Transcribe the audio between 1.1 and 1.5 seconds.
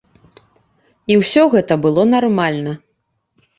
І ўсё